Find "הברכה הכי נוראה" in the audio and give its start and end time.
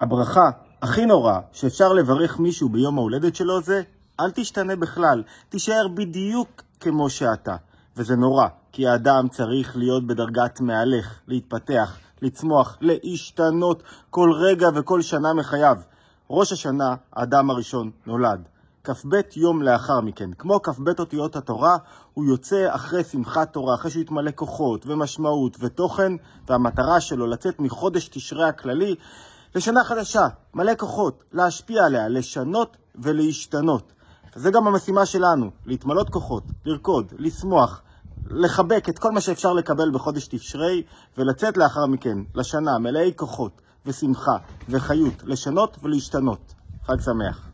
0.00-1.40